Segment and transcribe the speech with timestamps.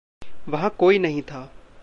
[0.49, 1.51] वहाँ कोई नहीं था।